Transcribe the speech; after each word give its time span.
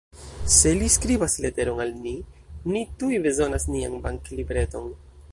Se 0.53 0.69
li 0.77 0.85
skribas 0.93 1.35
leteron 1.43 1.81
al 1.85 1.91
ni, 2.05 2.13
ni 2.75 2.81
tuj 3.03 3.19
bezonas 3.27 3.67
nian 3.75 3.99
banklibreton. 4.07 4.89